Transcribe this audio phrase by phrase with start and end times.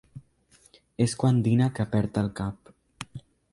[1.05, 2.75] És quan dina que perd el cap.